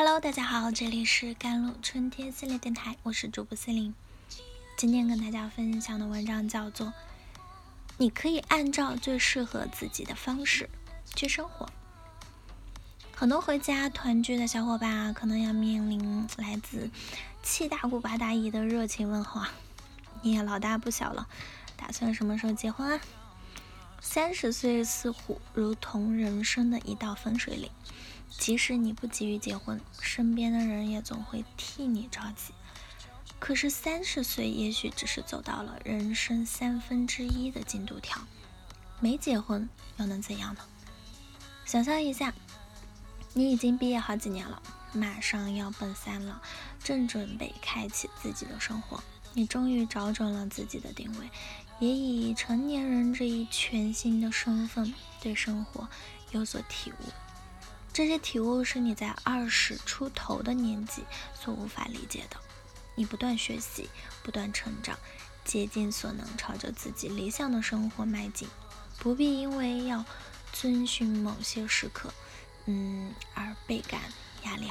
[0.00, 3.92] Hello，大家好，这里是甘露春天系列电台，我是主播思玲。
[4.76, 6.86] 今天跟大家分享的文章叫做
[7.96, 10.70] 《你可以按照最适合自己的方式
[11.16, 11.66] 去生活》。
[13.12, 16.88] 很多回家团聚的小伙伴啊，可能要面临来自
[17.42, 19.52] 七大姑八大姨的热情问候啊。
[20.22, 21.26] 你也老大不小了，
[21.76, 23.00] 打算什么时候结婚啊？
[24.00, 27.68] 三十岁似乎如同人生的一道分水岭，
[28.30, 32.52] 即使你不急于结婚，身边的人也总会替你着急。
[33.38, 38.20] 可是三十岁也许只是走到了人生三分之一的进度条，
[39.00, 40.60] 没结婚又能怎样呢？
[41.64, 42.34] 想象一下，
[43.34, 44.60] 你已经毕业好几年了，
[44.92, 46.42] 马上要奔三了，
[46.82, 49.02] 正准备开启自己的生活，
[49.34, 51.30] 你终于找准了自己的定位，
[51.78, 55.88] 也以成年人这一全新的身份对生活
[56.32, 57.04] 有所体悟。
[57.92, 62.36] 这些体悟是你在二十出头的年纪所无法理解的。
[62.94, 63.88] 你不断学习，
[64.22, 64.98] 不断成长，
[65.44, 68.48] 竭尽所能朝着自己理想的生活迈进，
[68.98, 70.04] 不必因为要
[70.52, 72.12] 遵循某些时刻，
[72.66, 74.00] 嗯，而倍感
[74.44, 74.70] 压力。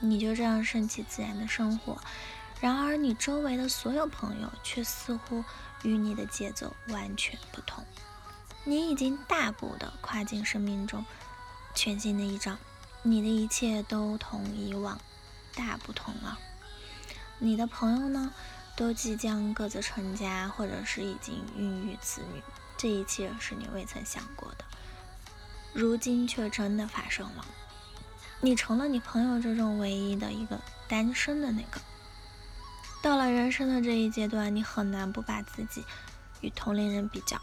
[0.00, 2.00] 你就这样顺其自然的生活，
[2.60, 5.44] 然而你周围的所有朋友却似乎
[5.82, 7.84] 与你的节奏完全不同。
[8.64, 11.04] 你已经大步的跨进生命中
[11.78, 12.58] 全新的一章，
[13.04, 14.98] 你的一切都同以往
[15.54, 16.36] 大不同了。
[17.38, 18.34] 你的朋友呢，
[18.74, 22.42] 都即将各自成家，或者是已经孕育子女，
[22.76, 24.64] 这一切是你未曾想过的，
[25.72, 27.46] 如今却真的发生了。
[28.40, 31.80] 你成了你朋友之中唯一的一个单身的那个。
[33.00, 35.84] 到了人生的这一阶段，你很难不把自己
[36.40, 37.40] 与同龄人比较。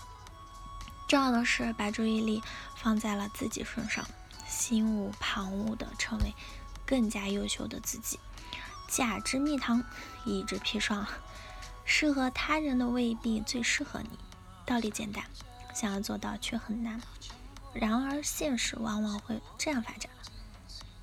[1.08, 2.44] 重要的是把注意力
[2.76, 4.06] 放在了自己身上，
[4.56, 6.34] 心无旁骛的成为
[6.86, 8.18] 更加优秀的自己。
[8.88, 9.84] 假之蜜糖，
[10.26, 11.06] 乙之砒霜，
[11.84, 14.10] 适合他人的未必最适合你。
[14.66, 15.26] 道理简单，
[15.74, 17.02] 想要做到却很难。
[17.74, 20.10] 然而现实往往会这样发展：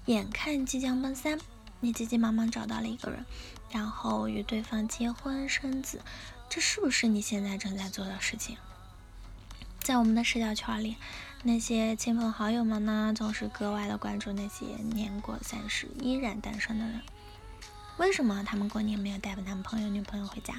[0.06, 1.38] 眼看即将奔三，
[1.81, 3.26] 你急急忙忙找到了一个人，
[3.71, 6.00] 然后与对方结婚生子，
[6.49, 8.56] 这是不是你现在正在做的事情？
[9.82, 10.97] 在我们的社交圈里，
[11.43, 17.03] 那些亲朋好友们呢，总是格外的关注那些年过三十依然单身的人。
[17.97, 20.54] 为什么他们过年没有带男朋友、女朋友回家？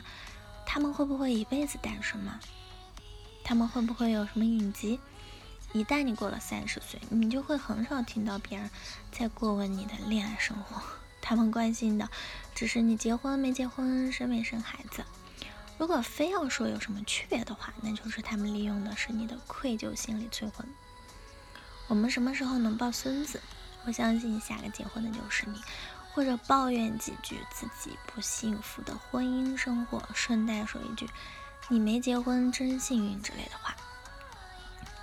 [0.66, 2.38] 他们会不会一辈子单身吗？
[3.46, 5.00] 他们会不会有什么隐疾？
[5.72, 8.70] 一旦你过了三十岁，你就会很少听到别人
[9.10, 10.82] 在过问你的恋爱生活。
[11.22, 12.10] 他们关心的
[12.54, 15.06] 只是你结婚没结婚、生没生孩子。
[15.78, 20.68] 如果非要说有什么区别的话，那就是他们利用的是你的愧疚心理催婚。
[21.88, 23.42] 我们什么时候能抱孙子？
[23.86, 25.62] 我相信下个结婚的就是你。
[26.16, 31.10] 或者抱怨几句自己不幸福的婚姻生活，顺带说一句
[31.70, 33.76] “你没结婚真幸运”之类的话，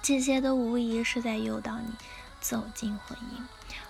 [0.00, 1.92] 这些都无疑是在诱导你
[2.41, 3.42] 走进婚姻。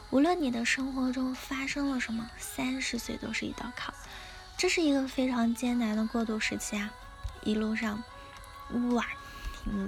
[0.08, 3.92] 无论你的生活中发生了什么，三十岁都是一道坎，
[4.60, 6.92] 这是一个非常艰难的过渡时期啊！
[7.42, 8.04] 一路上，
[8.92, 9.06] 哇，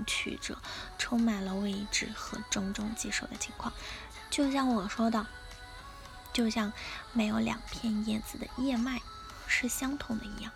[0.07, 0.57] 曲折，
[0.97, 3.71] 充满了未知和种种棘手的情况，
[4.31, 5.27] 就像我说的。
[6.33, 6.73] 就像
[7.13, 9.03] 没有两片叶子的叶脉
[9.47, 10.51] 是相同的一样，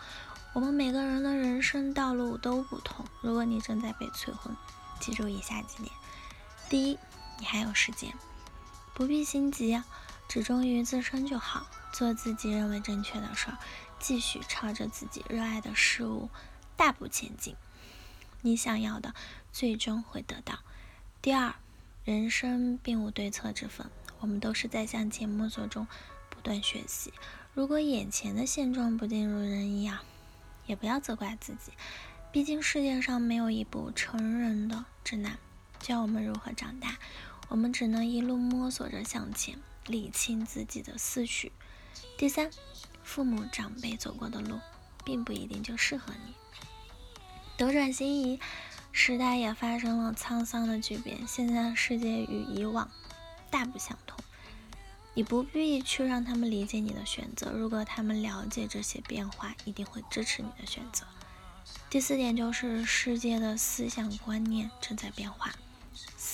[0.54, 3.04] 我们每个人的人生道路都不同。
[3.21, 4.56] 如果你正在被催婚，
[4.98, 5.93] 记住以下几点：
[6.71, 6.98] 第一，
[7.38, 8.15] 你还有时间，
[8.94, 9.83] 不必心急，
[10.27, 13.59] 只忠于自身就好，做自己认为正确的事儿，
[13.98, 16.28] 继续朝着自己热爱的事物
[16.76, 17.56] 大步前进，
[18.42, 19.14] 你想要的
[19.52, 20.60] 最终会得到。
[21.20, 21.54] 第二，
[22.04, 23.90] 人生并无对错之分。
[24.20, 25.86] 我们都是在向前摸索中
[26.30, 27.12] 不断学习。
[27.52, 30.02] 如果眼前的现状不尽如人意啊，
[30.66, 31.72] 也不要责怪自己。
[32.32, 35.38] 毕竟世界上没有一部成人的指南
[35.78, 36.98] 教我们如何长大，
[37.48, 41.53] 我们只能一路摸索着向前，理清自己的思绪。
[42.18, 42.50] 第三，
[43.06, 44.58] 父母长辈走过的路，
[45.04, 46.34] 并不一定就适合你。
[47.56, 48.38] 斗转星移，
[48.92, 51.26] 时代也发生了沧桑的巨变。
[51.26, 52.91] 现在的世界与以往。
[53.48, 54.18] 大不相同，
[55.14, 57.53] 你不必去让他们理解你的选择。
[57.53, 61.06] 如果他们了解这些变化，一定会支持你的选择。
[61.88, 65.54] 第四点就是世界的思想观念正在变化，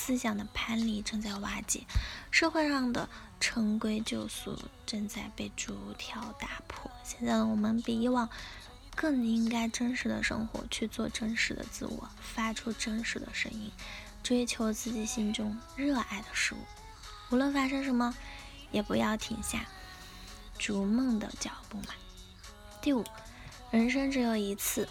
[0.04, 1.84] 思想的藩篱正在瓦解，
[2.32, 3.08] 社会上的
[3.38, 6.90] 陈规旧俗正在被逐条打破。
[7.04, 8.28] 现在的我们比以往
[8.96, 13.70] 更应该真实的生活，去做真实的自我，发出真实的声音，
[14.24, 16.58] 追求自己心中热爱的事物。
[17.30, 18.12] 无论发生什么，
[18.72, 19.64] 也不要停下
[20.58, 21.94] 逐梦的脚步嘛。
[22.80, 23.04] 第五，
[23.70, 24.88] 人生只有一次，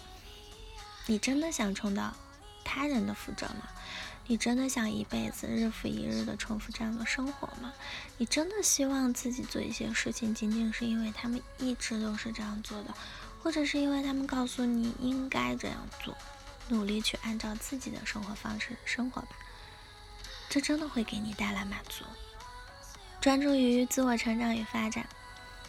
[1.04, 2.16] 你真的想重蹈
[2.64, 3.68] 他人的覆辙吗？
[4.26, 7.72] 你真的想一辈子日复一日的重复这样的生活吗？
[8.16, 12.94] 你真的希望自己做一些事情，仅仅是因为他们一直都是这样做的，
[13.42, 16.16] 或者是因为他们告诉你应该这样做？
[16.68, 19.28] 努力去按照自己的生活方式生活吧，
[20.48, 22.04] 这真的会给你带来满足。
[23.20, 25.06] 专注于自我成长与发展，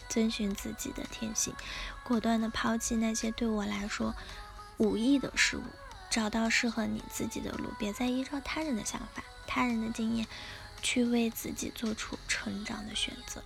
[0.08, 1.52] 遵循自己的天性，
[2.04, 4.14] 果断的抛弃那些对我来说
[4.78, 5.62] 无益的事物。
[6.14, 10.28] 找到适合你自己的路，别再依照他人的想法、他人的经验
[10.80, 13.42] 去为自己做出成长的选择。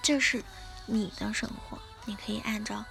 [0.00, 0.44] 这是
[0.86, 2.84] 你的生活，你可以按照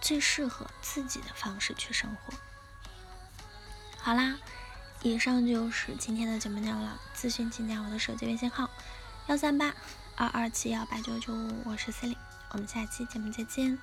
[0.00, 2.34] 最适合自己的方式去生活。
[3.96, 4.38] 好啦，
[5.02, 7.00] 以上就是今天的节目内容了。
[7.16, 8.68] 咨询请加我的手机微信号：
[9.28, 9.72] 幺三八
[10.16, 12.16] 二二七幺八九九五，我是 C 琳，
[12.50, 13.78] 我们下期节目再见。